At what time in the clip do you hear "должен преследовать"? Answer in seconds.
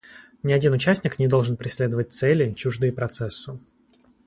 1.27-2.11